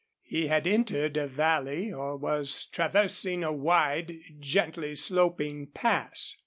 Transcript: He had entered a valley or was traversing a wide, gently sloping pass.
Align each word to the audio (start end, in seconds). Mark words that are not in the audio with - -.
He 0.23 0.47
had 0.47 0.65
entered 0.65 1.15
a 1.15 1.27
valley 1.27 1.93
or 1.93 2.17
was 2.17 2.65
traversing 2.71 3.43
a 3.43 3.53
wide, 3.53 4.13
gently 4.39 4.95
sloping 4.95 5.67
pass. 5.67 6.37